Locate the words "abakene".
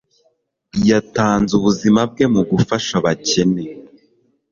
2.99-3.63